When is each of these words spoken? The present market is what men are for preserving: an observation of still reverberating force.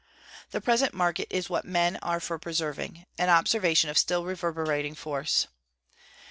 The 0.49 0.61
present 0.61 0.95
market 0.95 1.27
is 1.29 1.47
what 1.47 1.63
men 1.63 1.97
are 1.97 2.19
for 2.19 2.39
preserving: 2.39 3.05
an 3.19 3.29
observation 3.29 3.87
of 3.91 3.99
still 3.99 4.25
reverberating 4.25 4.95
force. 4.95 5.45